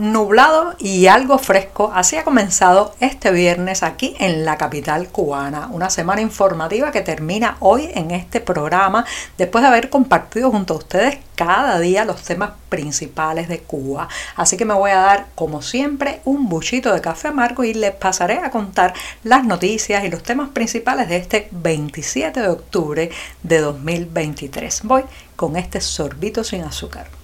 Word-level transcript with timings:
Nublado 0.00 0.74
y 0.78 1.08
algo 1.08 1.36
fresco, 1.36 1.92
así 1.94 2.16
ha 2.16 2.24
comenzado 2.24 2.94
este 3.00 3.30
viernes 3.32 3.82
aquí 3.82 4.16
en 4.18 4.46
la 4.46 4.56
capital 4.56 5.08
cubana. 5.08 5.68
Una 5.70 5.90
semana 5.90 6.22
informativa 6.22 6.90
que 6.90 7.02
termina 7.02 7.58
hoy 7.60 7.90
en 7.94 8.10
este 8.10 8.40
programa 8.40 9.04
después 9.36 9.60
de 9.60 9.68
haber 9.68 9.90
compartido 9.90 10.50
junto 10.50 10.72
a 10.72 10.78
ustedes 10.78 11.18
cada 11.34 11.78
día 11.78 12.06
los 12.06 12.22
temas 12.22 12.52
principales 12.70 13.48
de 13.48 13.58
Cuba. 13.58 14.08
Así 14.36 14.56
que 14.56 14.64
me 14.64 14.72
voy 14.72 14.90
a 14.90 15.00
dar, 15.00 15.26
como 15.34 15.60
siempre, 15.60 16.22
un 16.24 16.48
buchito 16.48 16.94
de 16.94 17.02
café 17.02 17.28
amargo 17.28 17.62
y 17.62 17.74
les 17.74 17.92
pasaré 17.92 18.38
a 18.38 18.50
contar 18.50 18.94
las 19.22 19.44
noticias 19.44 20.02
y 20.02 20.08
los 20.08 20.22
temas 20.22 20.48
principales 20.48 21.10
de 21.10 21.18
este 21.18 21.48
27 21.50 22.40
de 22.40 22.48
octubre 22.48 23.10
de 23.42 23.58
2023. 23.58 24.80
Voy 24.84 25.04
con 25.36 25.56
este 25.56 25.82
sorbito 25.82 26.42
sin 26.42 26.62
azúcar. 26.62 27.19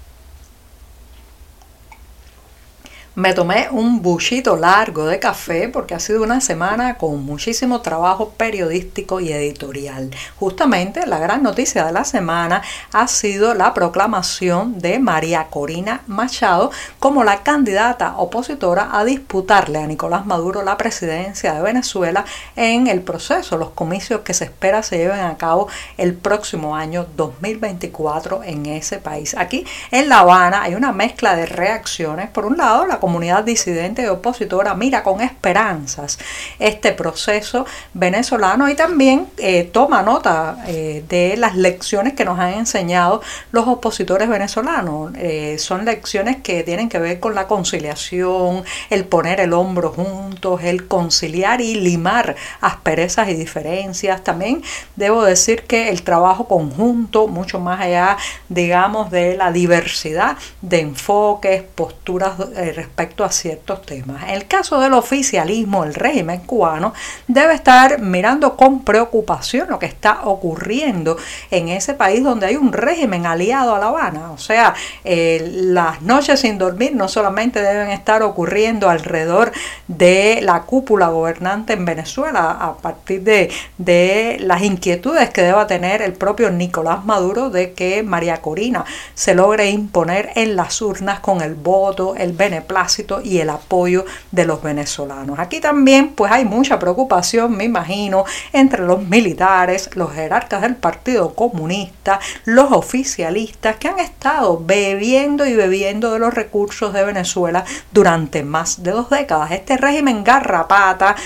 Me 3.17 3.33
tomé 3.33 3.69
un 3.71 4.03
buchito 4.03 4.57
largo 4.57 5.07
de 5.07 5.19
café 5.19 5.71
porque 5.71 5.95
ha 5.95 6.01
sido 6.01 6.23
una 6.23 6.43
semana 6.43 6.99
con 6.99 7.25
muchísimo 7.25 7.81
trabajo 7.81 8.35
periodístico 8.37 9.21
y 9.21 9.33
editorial. 9.33 10.11
Justamente 10.39 11.07
la 11.07 11.19
gran 11.19 11.43
noticia 11.43 11.87
de 11.87 11.93
la 11.93 12.05
semana 12.05 12.61
ha 12.93 13.09
sido 13.09 13.55
la 13.55 13.73
proclamación 13.73 14.81
de 14.81 14.99
María 14.99 15.47
Corina 15.49 16.03
Machado 16.07 16.71
como 16.99 17.25
la 17.25 17.43
candidata 17.43 18.19
opositora 18.19 18.91
a 18.93 19.03
disputarle 19.07 19.79
a 19.79 19.87
Nicolás 19.87 20.27
Maduro 20.27 20.63
la 20.63 20.77
presidencia 20.77 21.55
de 21.55 21.63
Venezuela 21.63 22.27
en 22.55 22.87
el 22.87 23.01
proceso, 23.01 23.57
los 23.57 23.71
comicios 23.71 24.21
que 24.21 24.35
se 24.35 24.45
espera 24.45 24.83
se 24.83 24.99
lleven 24.99 25.21
a 25.21 25.39
cabo 25.39 25.69
el 25.97 26.13
próximo 26.13 26.77
año 26.77 27.07
2024 27.17 28.43
en 28.43 28.67
ese 28.67 28.99
país. 28.99 29.35
Aquí 29.39 29.65
en 29.91 30.11
La 30.11 30.19
Habana 30.19 30.65
hay 30.65 30.75
una 30.75 30.93
mezcla 30.93 31.35
de 31.35 31.47
reacciones. 31.47 32.29
Por 32.29 32.45
un 32.45 32.59
lado, 32.59 32.85
la 32.85 33.01
comunidad 33.07 33.45
disidente 33.45 34.03
y 34.03 34.07
opositora 34.07 34.75
mira 34.75 35.05
con 35.05 35.21
esperanzas 35.21 36.19
este 36.59 36.91
proceso 36.91 37.65
venezolano 37.95 38.69
y 38.69 38.75
también 38.75 39.29
eh, 39.37 39.63
toma 39.63 40.03
nota 40.03 40.59
eh, 40.67 41.05
de 41.09 41.37
las 41.37 41.55
lecciones 41.55 42.15
que 42.15 42.25
nos 42.25 42.37
han 42.41 42.55
enseñado 42.55 43.23
los 43.53 43.69
opositores 43.69 44.29
venezolanos. 44.29 45.13
Eh, 45.19 45.57
son 45.61 45.85
lecciones 45.85 46.39
que 46.39 46.65
tienen 46.65 46.89
que 46.89 46.99
ver 46.99 47.21
con 47.21 47.37
la 47.37 47.47
conciliación, 47.47 48.65
el 48.91 49.05
poner 49.05 49.39
el 49.39 49.53
hombro 49.53 49.93
juntos, 49.93 50.65
el 50.65 50.89
conciliar 50.89 51.61
y 51.61 51.77
limar 51.77 52.35
asperezas 52.61 53.29
y 53.29 53.35
diferencias. 53.35 54.25
También 54.25 54.65
debo 54.97 55.23
decir 55.23 55.63
que 55.63 55.91
el 55.91 56.03
trabajo 56.03 56.49
conjunto, 56.49 57.29
mucho 57.29 57.61
más 57.61 57.81
allá, 57.81 58.17
digamos, 58.49 59.13
de 59.13 59.37
la 59.37 59.53
diversidad 59.53 60.37
de 60.61 60.81
enfoques, 60.81 61.63
posturas 61.63 62.37
respecto 62.39 62.96
respecto 62.97 63.25
a 63.25 63.31
ciertos 63.31 63.83
temas. 63.83 64.23
En 64.23 64.31
el 64.31 64.47
caso 64.47 64.81
del 64.81 64.95
oficialismo, 64.95 65.85
el 65.85 65.93
régimen 65.93 66.41
cubano 66.41 66.95
debe 67.29 67.53
estar 67.53 68.01
mirando 68.01 68.57
con 68.57 68.85
preocupación 68.85 69.69
lo 69.69 69.79
que 69.79 69.85
está 69.85 70.21
ocurriendo 70.25 71.19
en 71.51 71.69
ese 71.69 71.93
país 71.93 72.25
donde 72.25 72.47
hay 72.47 72.57
un 72.57 72.73
régimen 72.73 73.27
aliado 73.27 73.75
a 73.75 73.79
La 73.79 73.89
Habana. 73.89 74.33
O 74.33 74.39
sea, 74.39 74.75
eh, 75.05 75.47
las 75.53 76.01
noches 76.01 76.41
sin 76.41 76.57
dormir 76.57 76.97
no 76.97 77.07
solamente 77.09 77.61
deben 77.61 77.91
estar 77.91 78.23
ocurriendo 78.23 78.89
alrededor 78.89 79.53
de 79.89 80.41
la 80.41 80.63
cúpula 80.63 81.09
gobernante 81.09 81.75
en 81.75 81.85
Venezuela 81.85 82.51
a 82.53 82.79
partir 82.79 83.23
de, 83.25 83.51
de 83.77 84.39
las 84.41 84.63
inquietudes 84.63 85.29
que 85.29 85.43
deba 85.43 85.67
tener 85.67 86.01
el 86.01 86.15
propio 86.15 86.51
Nicolás 86.51 87.05
Maduro 87.05 87.51
de 87.51 87.75
que 87.75 88.03
María 88.03 88.41
Corina 88.41 88.87
se 89.13 89.35
logre 89.35 89.69
imponer 89.69 90.31
en 90.35 90.57
las 90.57 90.81
urnas 90.81 91.21
con 91.21 91.43
el 91.43 91.55
voto, 91.55 92.15
el 92.17 92.33
beneplácito 92.33 92.86
y 93.23 93.39
el 93.39 93.51
apoyo 93.51 94.05
de 94.31 94.45
los 94.45 94.63
venezolanos. 94.63 95.39
Aquí 95.39 95.61
también 95.61 96.11
pues 96.11 96.33
hay 96.33 96.45
mucha 96.45 96.79
preocupación, 96.79 97.57
me 97.57 97.65
imagino, 97.65 98.25
entre 98.53 98.85
los 98.85 99.03
militares, 99.03 99.91
los 99.95 100.13
jerarcas 100.13 100.63
del 100.63 100.77
Partido 100.77 101.35
Comunista, 101.35 102.21
los 102.45 102.73
oficialistas 102.73 103.77
que 103.77 103.89
han 103.89 103.99
estado 103.99 104.63
bebiendo 104.65 105.47
y 105.47 105.55
bebiendo 105.55 106.13
de 106.13 106.19
los 106.19 106.35
recursos 106.35 106.93
de 106.93 107.05
Venezuela 107.05 107.65
durante 107.93 108.43
más 108.43 108.83
de 108.83 108.93
dos 108.93 109.11
décadas. 109.11 109.51
Este 109.51 109.77
régimen 109.77 110.25
garrapata 110.25 111.17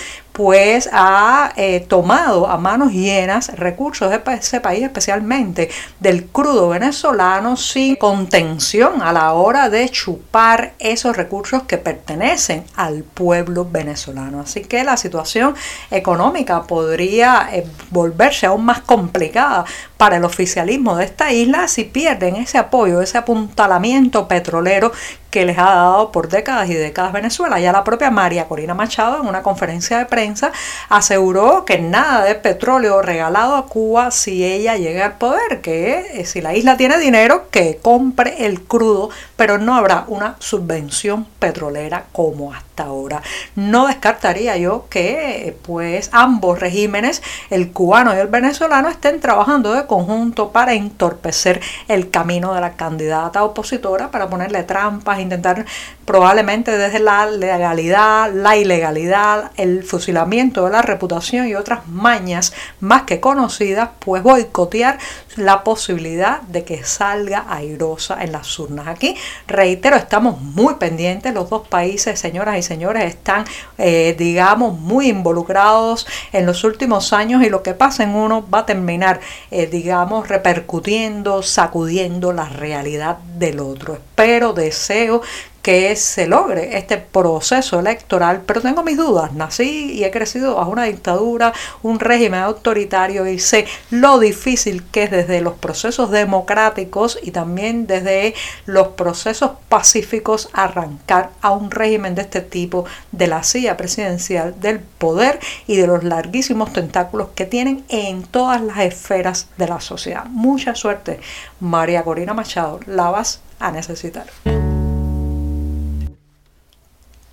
pues 0.41 0.89
ha 0.91 1.53
eh, 1.56 1.81
tomado 1.81 2.47
a 2.47 2.56
manos 2.56 2.93
llenas 2.93 3.55
recursos 3.59 4.09
de 4.09 4.23
ese 4.37 4.62
país, 4.62 4.83
especialmente 4.83 5.69
del 5.99 6.28
crudo 6.28 6.71
venezolano, 6.71 7.59
sin 7.59 7.97
contención 7.97 9.03
a 9.03 9.12
la 9.12 9.34
hora 9.34 9.69
de 9.69 9.87
chupar 9.91 10.73
esos 10.78 11.15
recursos 11.15 11.65
que 11.65 11.77
pertenecen 11.77 12.65
al 12.75 13.03
pueblo 13.03 13.69
venezolano. 13.71 14.41
Así 14.41 14.62
que 14.62 14.83
la 14.83 14.97
situación 14.97 15.55
económica 15.91 16.62
podría 16.62 17.51
eh, 17.53 17.67
volverse 17.91 18.47
aún 18.47 18.65
más 18.65 18.81
complicada 18.81 19.67
para 19.99 20.17
el 20.17 20.25
oficialismo 20.25 20.97
de 20.97 21.05
esta 21.05 21.33
isla 21.33 21.69
si 21.69 21.84
pierden 21.84 22.37
ese 22.37 22.57
apoyo, 22.57 23.03
ese 23.03 23.19
apuntalamiento 23.19 24.27
petrolero 24.27 24.91
que 25.31 25.45
les 25.45 25.59
ha 25.59 25.75
dado 25.75 26.13
por 26.13 26.29
décadas 26.29 26.69
y 26.69 26.75
décadas 26.75 27.13
Venezuela. 27.13 27.61
Ya 27.61 27.73
la 27.73 27.85
propia 27.85 28.11
María 28.11 28.49
Corina 28.49 28.75
Machado 28.75 29.21
en 29.23 29.29
una 29.29 29.43
conferencia 29.43 29.99
de 29.99 30.07
prensa 30.07 30.53
aseguró 30.89 31.65
que 31.65 31.79
nada 31.79 32.25
de 32.25 32.35
petróleo 32.35 33.01
regalado 33.03 33.57
a 33.57 33.67
Cuba 33.67 34.11
si 34.11 34.45
ella 34.45 34.77
llega 34.77 35.07
al 35.07 35.19
poder, 35.19 35.61
que 35.61 36.25
si 36.27 36.41
la 36.41 36.55
isla 36.55 36.77
tiene 36.77 36.99
dinero, 36.99 37.49
que 37.51 37.79
compre 37.81 38.47
el 38.47 38.63
crudo, 38.63 39.11
pero 39.37 39.59
no 39.59 39.77
habrá 39.77 40.05
una 40.09 40.37
subvención 40.39 41.27
petrolera 41.39 42.05
como 42.13 42.53
hasta 42.53 42.85
ahora. 42.85 43.23
No 43.55 43.87
descartaría 43.87 44.57
yo 44.57 44.87
que 44.91 45.57
pues 45.63 46.11
ambos 46.13 46.59
regímenes, 46.59 47.23
el 47.51 47.73
cubano 47.73 48.15
y 48.15 48.19
el 48.19 48.27
venezolano, 48.27 48.89
estén 48.89 49.21
trabajando 49.21 49.73
de 49.73 49.87
conjunto 49.87 50.51
para 50.51 50.75
entorpecer 50.75 51.61
el 51.89 52.11
camino 52.11 52.55
de 52.55 52.61
la 52.61 52.73
candidata 52.73 53.45
opositora, 53.45 54.11
para 54.11 54.29
ponerle 54.29 54.63
trampas 54.65 55.20
intentar 55.21 55.65
probablemente 56.10 56.76
desde 56.76 56.98
la 56.98 57.25
legalidad, 57.26 58.32
la 58.32 58.56
ilegalidad, 58.56 59.53
el 59.56 59.84
fusilamiento 59.84 60.65
de 60.65 60.72
la 60.72 60.82
reputación 60.82 61.47
y 61.47 61.54
otras 61.54 61.87
mañas 61.87 62.53
más 62.81 63.03
que 63.03 63.21
conocidas, 63.21 63.91
pues 64.00 64.21
boicotear 64.21 64.98
la 65.37 65.62
posibilidad 65.62 66.41
de 66.43 66.65
que 66.65 66.82
salga 66.82 67.44
airosa 67.48 68.25
en 68.25 68.32
las 68.32 68.59
urnas. 68.59 68.88
Aquí, 68.88 69.15
reitero, 69.47 69.94
estamos 69.94 70.41
muy 70.41 70.75
pendientes, 70.75 71.32
los 71.32 71.48
dos 71.48 71.69
países, 71.69 72.19
señoras 72.19 72.59
y 72.59 72.65
señores, 72.65 73.04
están, 73.04 73.44
eh, 73.78 74.16
digamos, 74.19 74.77
muy 74.81 75.10
involucrados 75.10 76.09
en 76.32 76.44
los 76.44 76.65
últimos 76.65 77.12
años 77.12 77.44
y 77.44 77.50
lo 77.50 77.62
que 77.62 77.75
pasa 77.75 78.03
en 78.03 78.16
uno 78.16 78.44
va 78.53 78.59
a 78.59 78.66
terminar, 78.66 79.21
eh, 79.53 79.69
digamos, 79.69 80.27
repercutiendo, 80.27 81.44
sacudiendo 81.44 82.32
la 82.32 82.48
realidad 82.48 83.19
del 83.38 83.60
otro. 83.60 83.94
Espero, 83.94 84.53
deseo 84.53 85.22
que 85.62 85.94
se 85.97 86.26
logre 86.26 86.76
este 86.78 86.98
proceso 86.98 87.81
electoral, 87.81 88.43
pero 88.47 88.60
tengo 88.60 88.82
mis 88.82 88.97
dudas. 88.97 89.32
Nací 89.32 89.93
y 89.93 90.04
he 90.04 90.10
crecido 90.10 90.56
bajo 90.56 90.71
una 90.71 90.84
dictadura, 90.84 91.53
un 91.82 92.00
régimen 92.00 92.41
autoritario 92.41 93.26
y 93.26 93.38
sé 93.38 93.66
lo 93.91 94.19
difícil 94.19 94.84
que 94.91 95.04
es 95.04 95.10
desde 95.10 95.41
los 95.41 95.54
procesos 95.54 96.10
democráticos 96.10 97.18
y 97.22 97.30
también 97.30 97.86
desde 97.86 98.34
los 98.66 98.89
procesos 98.89 99.53
pacíficos 99.68 100.48
arrancar 100.53 101.30
a 101.41 101.51
un 101.51 101.71
régimen 101.71 102.15
de 102.15 102.22
este 102.22 102.41
tipo 102.41 102.84
de 103.13 103.27
la 103.27 103.42
silla 103.42 103.77
presidencial, 103.77 104.59
del 104.60 104.80
poder 104.80 105.41
y 105.66 105.77
de 105.77 105.86
los 105.86 106.04
larguísimos 106.04 106.72
tentáculos 106.72 107.28
que 107.34 107.47
tienen 107.47 107.84
en 107.89 108.22
todas 108.22 108.60
las 108.60 108.78
esferas 108.78 109.48
de 109.56 109.68
la 109.68 109.80
sociedad. 109.80 110.24
Mucha 110.27 110.74
suerte, 110.74 111.21
María 111.60 112.03
Corina 112.03 112.34
Machado, 112.34 112.80
la 112.86 113.10
vas 113.10 113.41
a 113.59 113.71
necesitar. 113.71 114.27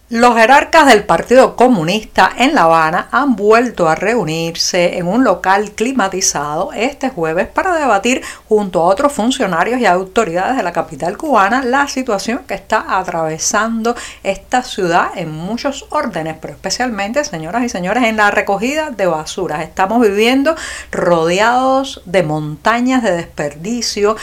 Los 0.09 0.36
jerarcas 0.36 0.86
del 0.86 1.04
Partido 1.04 1.57
Comunista 1.57 2.31
en 2.38 2.56
La 2.56 2.62
Habana 2.62 3.09
han 3.12 3.36
vuelto 3.36 3.89
a 3.89 3.95
reunirse 3.95 4.98
en 4.98 5.06
un 5.06 5.25
local 5.25 5.71
climatizado 5.71 6.71
este 6.71 7.09
jueves 7.09 7.50
para 7.50 7.75
debatir 7.75 8.24
junto 8.48 8.80
a 8.80 8.86
otros 8.86 9.12
funcionarios 9.12 9.81
y 9.81 9.86
autoridades 9.86 10.56
de 10.56 10.63
la 10.63 10.71
capital 10.71 11.18
cubana 11.18 11.62
la 11.62 11.89
situación 11.89 12.44
que 12.48 12.54
está 12.54 12.86
atravesando 12.88 13.98
esta 14.24 14.63
ciudad 14.63 15.09
en 15.18 15.30
muchos 15.30 15.86
órdenes, 15.89 16.38
pero 16.39 16.54
especialmente, 16.54 17.25
señoras 17.25 17.65
y 17.65 17.68
señores, 17.68 18.06
en 18.06 18.15
la 18.15 18.31
recogida 18.31 18.92
de 18.92 19.07
basuras. 19.07 19.62
Estamos 19.62 20.00
viviendo 20.00 20.56
rodeados 20.89 22.01
de 22.06 22.24
montañas 22.24 23.04
de 23.04 23.12
desperdicio. 23.12 24.15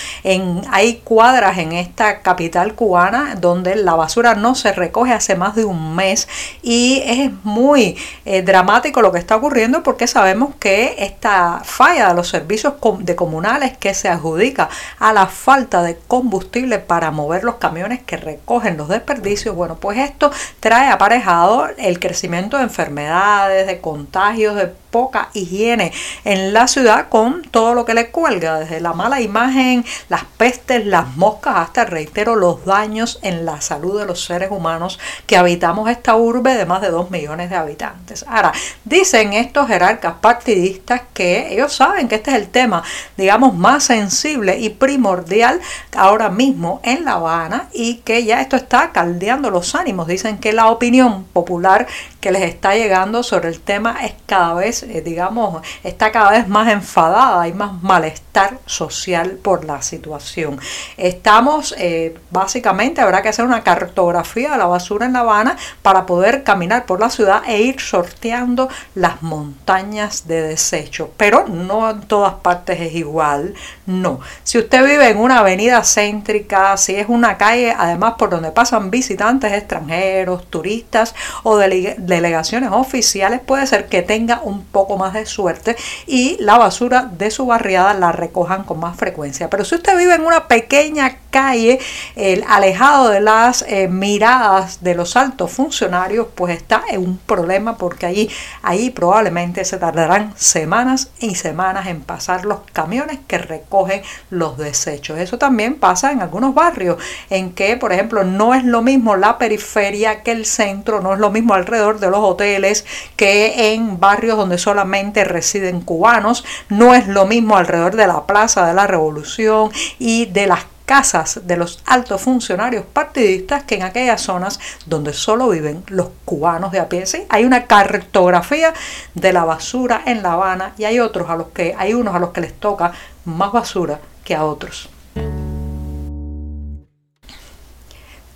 Hay 0.70 1.02
cuadras 1.04 1.58
en 1.58 1.72
esta 1.72 2.22
capital 2.22 2.74
cubana 2.74 3.34
donde 3.38 3.76
la 3.76 3.96
basura 3.96 4.34
no 4.34 4.54
se 4.54 4.72
recoge 4.72 5.12
hace 5.12 5.34
más 5.36 5.54
de 5.54 5.66
un 5.66 5.73
mes. 5.74 6.28
Y 6.62 7.02
es 7.04 7.30
muy 7.42 7.96
eh, 8.24 8.42
dramático 8.42 9.02
lo 9.02 9.12
que 9.12 9.18
está 9.18 9.36
ocurriendo 9.36 9.82
porque 9.82 10.06
sabemos 10.06 10.54
que 10.58 10.96
esta 10.98 11.60
falla 11.64 12.08
de 12.08 12.14
los 12.14 12.28
servicios 12.28 12.74
de 13.00 13.16
comunales 13.16 13.76
que 13.76 13.94
se 13.94 14.08
adjudica 14.08 14.68
a 14.98 15.12
la 15.12 15.26
falta 15.26 15.82
de 15.82 15.98
combustible 16.06 16.78
para 16.78 17.10
mover 17.10 17.44
los 17.44 17.56
camiones 17.56 18.02
que 18.02 18.16
recogen 18.16 18.76
los 18.76 18.88
desperdicios, 18.88 19.54
bueno, 19.54 19.76
pues 19.76 19.98
esto 19.98 20.30
trae 20.60 20.90
aparejado 20.90 21.68
el 21.76 21.98
crecimiento 22.00 22.56
de 22.56 22.64
enfermedades, 22.64 23.66
de 23.66 23.80
contagios, 23.80 24.56
de 24.56 24.72
poca 24.94 25.30
higiene 25.32 25.92
en 26.24 26.52
la 26.52 26.68
ciudad 26.68 27.08
con 27.08 27.42
todo 27.42 27.74
lo 27.74 27.84
que 27.84 27.94
le 27.94 28.12
cuelga, 28.12 28.60
desde 28.60 28.80
la 28.80 28.92
mala 28.92 29.20
imagen, 29.20 29.84
las 30.08 30.22
pestes, 30.24 30.86
las 30.86 31.16
moscas, 31.16 31.56
hasta, 31.56 31.84
reitero, 31.84 32.36
los 32.36 32.64
daños 32.64 33.18
en 33.22 33.44
la 33.44 33.60
salud 33.60 33.98
de 33.98 34.06
los 34.06 34.24
seres 34.24 34.52
humanos 34.52 35.00
que 35.26 35.36
habitamos 35.36 35.90
esta 35.90 36.14
urbe 36.14 36.54
de 36.54 36.64
más 36.64 36.80
de 36.80 36.90
2 36.90 37.10
millones 37.10 37.50
de 37.50 37.56
habitantes. 37.56 38.24
Ahora, 38.28 38.52
dicen 38.84 39.32
estos 39.32 39.66
jerarcas 39.66 40.14
partidistas 40.20 41.02
que 41.12 41.52
ellos 41.52 41.74
saben 41.74 42.06
que 42.06 42.14
este 42.14 42.30
es 42.30 42.36
el 42.36 42.46
tema, 42.46 42.84
digamos, 43.16 43.52
más 43.52 43.82
sensible 43.82 44.60
y 44.60 44.70
primordial 44.70 45.60
ahora 45.96 46.30
mismo 46.30 46.80
en 46.84 47.04
La 47.04 47.14
Habana 47.14 47.68
y 47.72 47.96
que 48.04 48.22
ya 48.22 48.40
esto 48.40 48.54
está 48.54 48.92
caldeando 48.92 49.50
los 49.50 49.74
ánimos. 49.74 50.06
Dicen 50.06 50.38
que 50.38 50.52
la 50.52 50.68
opinión 50.68 51.24
popular 51.32 51.88
que 52.20 52.30
les 52.30 52.42
está 52.42 52.76
llegando 52.76 53.24
sobre 53.24 53.48
el 53.48 53.58
tema 53.58 54.04
es 54.04 54.14
cada 54.26 54.54
vez, 54.54 54.83
eh, 54.88 55.02
digamos, 55.02 55.62
está 55.82 56.12
cada 56.12 56.30
vez 56.30 56.48
más 56.48 56.70
enfadada, 56.72 57.40
hay 57.40 57.52
más 57.52 57.82
malestar 57.82 58.58
social 58.66 59.38
por 59.42 59.64
la 59.64 59.82
situación. 59.82 60.58
Estamos, 60.96 61.74
eh, 61.78 62.14
básicamente, 62.30 63.00
habrá 63.00 63.22
que 63.22 63.28
hacer 63.28 63.44
una 63.44 63.62
cartografía 63.62 64.52
de 64.52 64.58
la 64.58 64.66
basura 64.66 65.06
en 65.06 65.12
La 65.12 65.20
Habana 65.20 65.56
para 65.82 66.06
poder 66.06 66.42
caminar 66.42 66.86
por 66.86 67.00
la 67.00 67.10
ciudad 67.10 67.42
e 67.46 67.60
ir 67.62 67.80
sorteando 67.80 68.68
las 68.94 69.22
montañas 69.22 70.26
de 70.26 70.42
desechos. 70.42 71.08
Pero 71.16 71.46
no 71.48 71.90
en 71.90 72.00
todas 72.02 72.34
partes 72.34 72.80
es 72.80 72.94
igual, 72.94 73.54
no. 73.86 74.20
Si 74.42 74.58
usted 74.58 74.84
vive 74.84 75.08
en 75.08 75.18
una 75.18 75.38
avenida 75.38 75.82
céntrica, 75.84 76.76
si 76.76 76.96
es 76.96 77.06
una 77.08 77.36
calle, 77.36 77.74
además 77.76 78.14
por 78.18 78.30
donde 78.30 78.50
pasan 78.50 78.90
visitantes 78.90 79.52
extranjeros, 79.52 80.46
turistas 80.50 81.14
o 81.42 81.56
de 81.56 81.96
delegaciones 81.98 82.70
oficiales, 82.72 83.40
puede 83.40 83.66
ser 83.66 83.86
que 83.86 84.02
tenga 84.02 84.40
un 84.42 84.64
poco 84.74 84.98
más 84.98 85.14
de 85.14 85.24
suerte 85.24 85.76
y 86.06 86.36
la 86.40 86.58
basura 86.58 87.08
de 87.10 87.30
su 87.30 87.46
barriada 87.46 87.94
la 87.94 88.12
recojan 88.12 88.64
con 88.64 88.80
más 88.80 88.98
frecuencia. 88.98 89.48
Pero 89.48 89.64
si 89.64 89.76
usted 89.76 89.96
vive 89.96 90.14
en 90.14 90.26
una 90.26 90.48
pequeña 90.48 91.16
calle, 91.30 91.80
el, 92.16 92.44
alejado 92.46 93.08
de 93.08 93.20
las 93.20 93.64
eh, 93.66 93.88
miradas 93.88 94.82
de 94.82 94.94
los 94.94 95.16
altos 95.16 95.50
funcionarios, 95.50 96.26
pues 96.34 96.56
está 96.56 96.82
en 96.90 97.00
un 97.00 97.18
problema 97.18 97.76
porque 97.78 98.06
allí, 98.06 98.30
allí 98.62 98.90
probablemente 98.90 99.64
se 99.64 99.78
tardarán 99.78 100.34
semanas 100.36 101.10
y 101.20 101.36
semanas 101.36 101.86
en 101.86 102.02
pasar 102.02 102.44
los 102.44 102.60
camiones 102.72 103.20
que 103.26 103.38
recogen 103.38 104.02
los 104.30 104.58
desechos. 104.58 105.18
Eso 105.18 105.38
también 105.38 105.76
pasa 105.76 106.12
en 106.12 106.20
algunos 106.20 106.54
barrios 106.54 106.98
en 107.30 107.52
que, 107.52 107.76
por 107.76 107.92
ejemplo, 107.92 108.24
no 108.24 108.54
es 108.54 108.64
lo 108.64 108.82
mismo 108.82 109.16
la 109.16 109.38
periferia 109.38 110.22
que 110.22 110.32
el 110.32 110.46
centro, 110.46 111.00
no 111.00 111.14
es 111.14 111.20
lo 111.20 111.30
mismo 111.30 111.54
alrededor 111.54 112.00
de 112.00 112.10
los 112.10 112.20
hoteles 112.20 112.84
que 113.16 113.72
en 113.72 114.00
barrios 114.00 114.36
donde 114.36 114.58
solamente 114.64 115.24
residen 115.24 115.82
cubanos, 115.82 116.44
no 116.68 116.94
es 116.94 117.06
lo 117.06 117.26
mismo 117.26 117.56
alrededor 117.56 117.94
de 117.94 118.06
la 118.06 118.26
Plaza 118.26 118.66
de 118.66 118.74
la 118.74 118.86
Revolución 118.86 119.70
y 119.98 120.26
de 120.26 120.46
las 120.46 120.66
casas 120.84 121.40
de 121.46 121.56
los 121.56 121.82
altos 121.86 122.20
funcionarios 122.20 122.84
partidistas 122.84 123.64
que 123.64 123.76
en 123.76 123.82
aquellas 123.82 124.20
zonas 124.20 124.60
donde 124.86 125.12
solo 125.12 125.48
viven 125.48 125.82
los 125.88 126.08
cubanos 126.24 126.72
de 126.72 126.80
a 126.80 126.88
pie. 126.88 127.06
¿sí? 127.06 127.24
Hay 127.28 127.44
una 127.44 127.66
cartografía 127.66 128.74
de 129.14 129.32
la 129.32 129.44
basura 129.44 130.02
en 130.06 130.22
La 130.22 130.32
Habana 130.32 130.74
y 130.76 130.84
hay 130.84 131.00
otros 131.00 131.30
a 131.30 131.36
los 131.36 131.48
que 131.48 131.74
hay 131.78 131.94
unos 131.94 132.14
a 132.14 132.18
los 132.18 132.30
que 132.30 132.42
les 132.42 132.54
toca 132.54 132.92
más 133.24 133.52
basura 133.52 134.00
que 134.24 134.34
a 134.34 134.44
otros. 134.44 134.88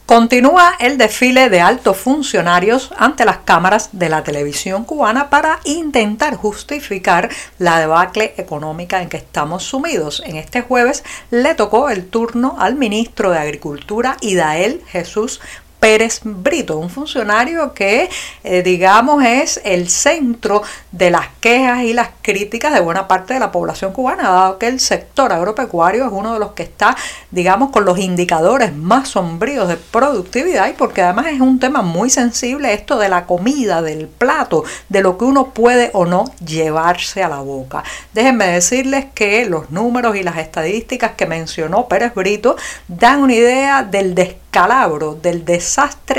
Continúa 0.09 0.73
el 0.81 0.97
desfile 0.97 1.51
de 1.51 1.61
altos 1.61 1.99
funcionarios 1.99 2.93
ante 2.97 3.27
las 3.27 3.41
cámaras 3.45 3.91
de 3.93 4.09
la 4.09 4.25
televisión 4.25 4.85
cubana 4.85 5.29
para 5.29 5.61
intentar 5.65 6.35
justificar 6.35 7.29
la 7.59 7.79
debacle 7.79 8.33
económica 8.39 9.03
en 9.03 9.11
que 9.11 9.19
estamos 9.19 9.65
sumidos. 9.65 10.23
En 10.25 10.37
este 10.37 10.63
jueves 10.63 11.05
le 11.31 11.55
tocó 11.55 11.91
el 11.91 12.07
turno 12.07 12.57
al 12.59 12.75
ministro 12.77 13.33
de 13.33 13.39
Agricultura 13.39 14.17
Idael 14.23 14.81
Jesús 14.87 15.43
Pérez 15.81 16.21
Brito, 16.25 16.79
un 16.79 16.91
funcionario 16.91 17.73
que, 17.73 18.11
eh, 18.43 18.63
digamos, 18.63 19.25
es 19.25 19.61
el 19.65 19.89
centro 19.89 20.63
de 20.93 21.11
las 21.11 21.29
quejas 21.41 21.85
y 21.85 21.95
las 21.95 22.11
críticas 22.23 22.75
de 22.75 22.81
buena 22.81 23.07
parte 23.07 23.35
de 23.35 23.41
la 23.41 23.53
población 23.53 23.93
cubana, 23.93 24.25
dado 24.25 24.59
que 24.59 24.67
el 24.67 24.81
sector 24.81 25.33
agropecuario 25.33 26.07
es 26.07 26.13
uno 26.13 26.35
de 26.35 26.41
los 26.41 26.53
que 26.53 26.65
está, 26.65 26.97
digamos, 27.31 27.71
con 27.71 27.85
los 27.85 27.99
indicadores 27.99 28.75
más 28.75 29.09
sombríos 29.11 29.69
de 29.69 29.77
productividad 29.77 30.69
y 30.69 30.73
porque 30.73 31.03
además 31.03 31.27
es 31.29 31.41
un 31.41 31.61
tema 31.61 31.83
muy 31.83 32.11
sensible 32.11 32.75
esto 32.75 32.99
de 32.99 33.09
la 33.09 33.27
comida, 33.27 33.81
del 33.81 34.09
plato, 34.09 34.65
de 34.89 35.03
lo 35.03 35.17
que 35.17 35.25
uno 35.25 35.51
puede 35.51 35.91
o 35.93 36.07
no 36.07 36.25
llevarse 36.45 37.23
a 37.23 37.29
la 37.29 37.41
boca. 37.41 37.85
Déjenme 38.13 38.47
decirles 38.47 39.07
que 39.15 39.47
los 39.47 39.71
números 39.71 40.17
y 40.17 40.23
las 40.23 40.39
estadísticas 40.39 41.13
que 41.13 41.27
mencionó 41.27 41.87
Pérez 41.87 42.15
Brito 42.15 42.57
dan 42.89 43.23
una 43.23 43.35
idea 43.35 43.83
del 43.85 44.15
descanso 44.15 44.49
calabro 44.51 45.15
del 45.15 45.45
desastre 45.45 45.68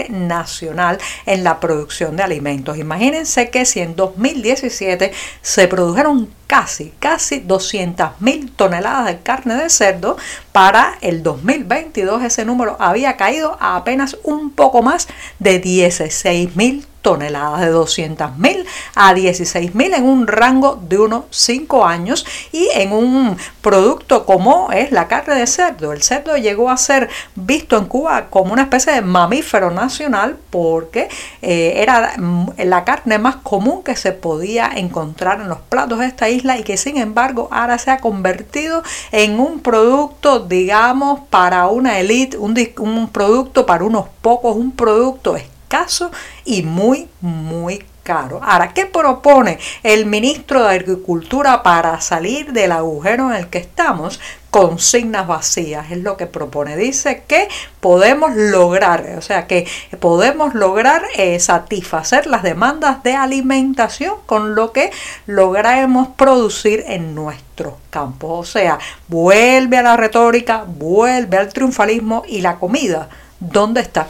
nacional 0.10 0.98
en 1.26 1.44
la 1.44 1.60
producción 1.60 2.16
de 2.16 2.24
alimentos. 2.24 2.78
Imagínense 2.78 3.50
que 3.50 3.66
si 3.66 3.80
en 3.80 3.96
2017 3.96 5.12
se 5.42 5.68
produjeron 5.68 6.30
casi, 6.48 6.92
casi 7.00 7.42
200.000 7.42 8.52
toneladas 8.56 9.06
de 9.06 9.20
carne 9.20 9.56
de 9.56 9.70
cerdo, 9.70 10.18
para 10.52 10.98
el 11.02 11.22
2022 11.22 12.24
ese 12.24 12.46
número 12.46 12.76
había 12.80 13.18
caído 13.18 13.58
a 13.60 13.76
apenas 13.76 14.18
un 14.24 14.52
poco 14.52 14.82
más 14.82 15.08
de 15.40 15.62
16.000 15.62 16.86
toneladas 17.02 17.62
de 17.62 17.74
200.000 17.74 18.66
a 18.96 19.14
16.000 19.14 19.96
en 19.96 20.04
un 20.04 20.28
rango 20.28 20.80
de 20.82 21.00
unos 21.00 21.26
5 21.30 21.86
años 21.86 22.26
y 22.52 22.70
en 22.74 22.92
un 22.92 23.38
producto 23.62 24.26
como 24.26 24.72
es 24.72 24.92
la 24.92 25.08
carne 25.08 25.36
de 25.36 25.48
cerdo. 25.48 25.94
El 25.94 26.02
cerdo 26.02 26.38
llegó 26.38 26.70
a 26.70 26.78
ser 26.78 27.10
visto 27.36 27.78
en 27.78 27.86
Cuba 27.86 28.28
como 28.30 28.54
una 28.54 28.64
especie 28.64 28.94
de 28.94 29.02
mamífero 29.02 29.72
nacional 29.72 30.38
porque 30.50 31.10
eh, 31.42 31.74
era 31.78 32.14
la 32.58 32.84
carne 32.84 33.18
más 33.18 33.38
común 33.38 33.84
que 33.84 33.96
se 33.96 34.12
podía 34.12 34.70
encontrar 34.76 35.42
en 35.42 35.50
los 35.50 35.60
platos 35.60 36.00
de 36.00 36.06
esta 36.06 36.30
isla 36.30 36.58
y 36.58 36.64
que 36.64 36.78
sin 36.78 36.98
embargo 36.98 37.48
ahora 37.52 37.78
se 37.78 37.92
ha 37.92 38.00
convertido 38.00 38.84
en 39.12 39.40
un 39.40 39.60
producto 39.60 40.40
digamos 40.40 41.22
para 41.30 41.68
una 41.68 42.00
élite, 42.00 42.38
un, 42.38 42.56
un 42.80 43.10
producto 43.10 43.66
para 43.66 43.84
unos 43.84 44.08
pocos, 44.22 44.56
un 44.56 44.72
producto 44.72 45.36
escaso 45.70 46.12
y 46.46 46.64
muy, 46.64 47.08
muy 47.22 47.86
caro. 48.02 48.40
Ahora, 48.44 48.74
¿qué 48.74 48.88
propone 48.88 49.60
el 49.84 50.08
ministro 50.08 50.64
de 50.64 50.74
Agricultura 50.74 51.62
para 51.62 52.02
salir 52.02 52.54
del 52.54 52.72
agujero 52.72 53.30
en 53.30 53.36
el 53.36 53.50
que 53.50 53.60
estamos? 53.60 54.20
Consignas 54.50 55.28
vacías 55.28 55.92
es 55.92 56.00
lo 56.00 56.18
que 56.18 56.26
propone. 56.26 56.76
Dice 56.76 57.22
que 57.28 57.48
podemos 57.82 58.36
lograr, 58.36 59.14
o 59.16 59.22
sea, 59.22 59.46
que 59.46 59.68
podemos 60.00 60.56
lograr 60.56 61.04
eh, 61.16 61.40
satisfacer 61.40 62.26
las 62.26 62.42
demandas 62.42 63.04
de 63.04 63.14
alimentación 63.14 64.16
con 64.26 64.56
lo 64.56 64.72
que 64.72 64.90
lograremos 65.28 66.08
producir 66.18 66.84
en 66.88 67.14
nuestros 67.14 67.76
campos. 67.92 68.32
O 68.40 68.52
sea, 68.52 68.80
vuelve 69.08 69.78
a 69.78 69.84
la 69.84 69.98
retórica, 69.98 70.64
vuelve 70.66 71.38
al 71.38 71.54
triunfalismo 71.54 72.24
y 72.28 72.42
la 72.42 72.56
comida. 72.56 73.08
¿Dónde 73.40 73.82
está? 73.82 74.08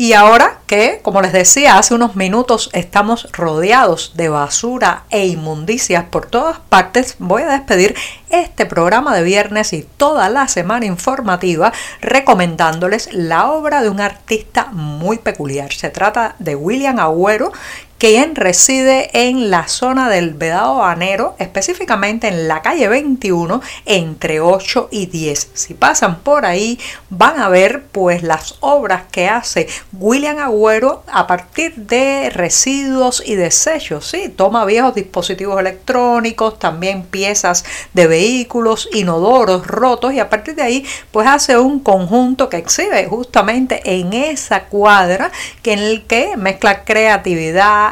Y 0.00 0.12
ahora 0.12 0.60
que, 0.68 1.00
como 1.02 1.20
les 1.20 1.32
decía 1.32 1.76
hace 1.76 1.92
unos 1.92 2.14
minutos, 2.14 2.70
estamos 2.72 3.28
rodeados 3.32 4.12
de 4.14 4.28
basura 4.28 5.02
e 5.10 5.26
inmundicias 5.26 6.04
por 6.04 6.26
todas 6.26 6.60
partes, 6.60 7.16
voy 7.18 7.42
a 7.42 7.48
despedir 7.48 7.96
este 8.30 8.64
programa 8.64 9.12
de 9.16 9.24
viernes 9.24 9.72
y 9.72 9.82
toda 9.82 10.28
la 10.28 10.46
semana 10.46 10.86
informativa 10.86 11.72
recomendándoles 12.00 13.12
la 13.12 13.50
obra 13.50 13.82
de 13.82 13.88
un 13.88 14.00
artista 14.00 14.68
muy 14.70 15.18
peculiar. 15.18 15.72
Se 15.72 15.90
trata 15.90 16.36
de 16.38 16.54
William 16.54 17.00
Agüero, 17.00 17.50
quien 17.98 18.36
reside 18.36 19.10
en 19.12 19.50
la 19.50 19.66
zona 19.66 20.08
del 20.08 20.34
Vedado 20.34 20.76
Banero, 20.76 21.34
específicamente 21.38 22.28
en 22.28 22.46
la 22.46 22.62
calle 22.62 22.86
21, 22.86 23.60
entre 23.86 24.40
8 24.40 24.88
y 24.92 25.06
10. 25.06 25.50
Si 25.54 25.74
pasan 25.74 26.20
por 26.20 26.46
ahí, 26.46 26.78
van 27.10 27.40
a 27.40 27.48
ver 27.48 27.86
pues 27.90 28.22
las 28.22 28.56
obras 28.60 29.02
que 29.10 29.28
hace 29.28 29.66
William 29.92 30.38
Agüero 30.38 31.02
a 31.12 31.26
partir 31.26 31.74
de 31.74 32.30
residuos 32.30 33.20
y 33.26 33.34
desechos. 33.34 34.06
Sí, 34.06 34.28
toma 34.28 34.64
viejos 34.64 34.94
dispositivos 34.94 35.58
electrónicos, 35.58 36.58
también 36.60 37.02
piezas 37.02 37.64
de 37.94 38.06
vehículos, 38.06 38.88
inodoros 38.92 39.66
rotos 39.66 40.12
y 40.12 40.20
a 40.20 40.30
partir 40.30 40.54
de 40.54 40.62
ahí 40.62 40.86
pues 41.10 41.26
hace 41.26 41.58
un 41.58 41.80
conjunto 41.80 42.48
que 42.48 42.58
exhibe 42.58 43.06
justamente 43.06 43.80
en 43.84 44.12
esa 44.12 44.64
cuadra 44.64 45.32
que 45.62 45.72
en 45.72 45.80
el 45.80 46.04
que 46.04 46.36
mezcla 46.36 46.84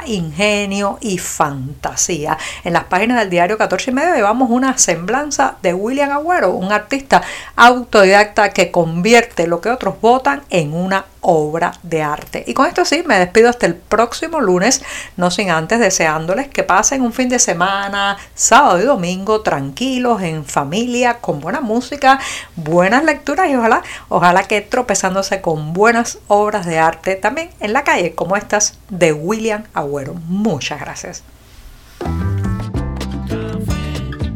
ingenio 0.07 0.99
y 1.01 1.19
fantasía. 1.19 2.37
En 2.65 2.73
las 2.73 2.85
páginas 2.85 3.21
del 3.21 3.31
diario 3.31 3.57
14 3.57 3.91
y 3.91 3.95
medio 3.95 4.15
llevamos 4.15 4.51
una 4.51 4.77
semblanza 4.79 5.57
de 5.63 5.75
William 5.75 6.11
Agüero, 6.11 6.51
un 6.51 6.73
artista 6.73 7.23
autodidacta 7.57 8.51
que 8.51 8.71
convierte 8.71 9.47
lo 9.47 9.61
que 9.61 9.71
otros 9.71 10.01
votan 10.01 10.43
en 10.51 10.75
una 10.75 11.05
obra 11.29 11.73
de 11.83 12.03
arte. 12.03 12.45
Y 12.47 12.55
con 12.55 12.67
esto 12.67 12.85
sí, 12.85 13.03
me 13.05 13.19
despido 13.19 13.51
hasta 13.51 13.67
el 13.67 13.75
próximo 13.75 14.41
lunes, 14.41 14.83
no 15.17 15.33
sin 15.33 15.51
antes 15.51 15.81
deseándoles 15.81 16.47
que 16.47 16.63
pasen 16.63 17.03
un 17.03 17.13
fin 17.13 17.29
de 17.29 17.41
semana, 17.41 18.17
sábado 18.35 18.81
y 18.81 18.85
domingo, 18.85 19.41
tranquilos, 19.41 20.23
en 20.23 20.45
familia, 20.45 21.19
con 21.19 21.41
buena 21.41 21.61
música, 21.61 22.21
buenas 22.55 23.05
lecturas 23.05 23.51
y 23.51 23.57
ojalá, 23.57 23.83
ojalá 24.09 24.45
que 24.45 24.61
tropezándose 24.61 25.41
con 25.41 25.73
buenas 25.73 26.19
obras 26.29 26.65
de 26.65 26.79
arte 26.79 27.17
también 27.17 27.51
en 27.59 27.73
la 27.73 27.83
calle, 27.83 28.15
como 28.15 28.37
estas 28.37 28.79
de 28.89 29.13
William 29.13 29.65
Agüero. 29.75 30.15
Muchas 30.15 30.81
gracias. 30.81 31.25